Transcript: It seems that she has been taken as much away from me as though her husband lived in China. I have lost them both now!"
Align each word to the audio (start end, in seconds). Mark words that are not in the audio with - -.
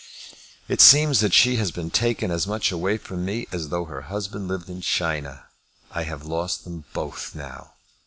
It 0.67 0.81
seems 0.81 1.19
that 1.19 1.31
she 1.31 1.57
has 1.57 1.69
been 1.69 1.91
taken 1.91 2.31
as 2.31 2.47
much 2.47 2.71
away 2.71 2.97
from 2.97 3.23
me 3.23 3.45
as 3.51 3.69
though 3.69 3.85
her 3.85 4.01
husband 4.09 4.47
lived 4.47 4.67
in 4.67 4.81
China. 4.81 5.43
I 5.91 6.05
have 6.05 6.25
lost 6.25 6.63
them 6.63 6.85
both 6.91 7.35
now!" 7.35 7.73